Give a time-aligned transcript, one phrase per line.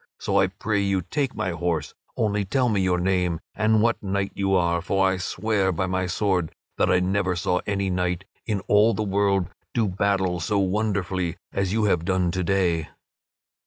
[0.19, 4.31] So I pray you take my horse, only tell me your name and what knight
[4.33, 8.61] you are; for I swear by my sword that I never saw any knight in
[8.61, 12.89] all the world do battle so wonderfully as you have done to day."